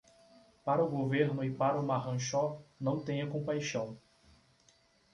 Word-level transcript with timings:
Para 0.65 0.83
o 0.83 0.89
governo 0.89 1.43
e 1.43 1.51
para 1.53 1.79
o 1.79 1.83
marranxó, 1.85 2.59
não 2.79 3.05
tenha 3.05 3.29
compaixão. 3.29 3.99